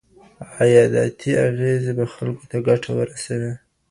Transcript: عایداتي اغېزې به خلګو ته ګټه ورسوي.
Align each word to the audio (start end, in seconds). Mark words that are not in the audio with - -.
عایداتي 0.57 1.31
اغېزې 1.47 1.91
به 1.97 2.05
خلګو 2.13 2.45
ته 2.51 2.57
ګټه 2.67 2.91
ورسوي. 2.97 3.51